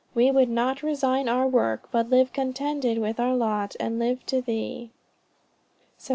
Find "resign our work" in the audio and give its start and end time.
0.81-1.87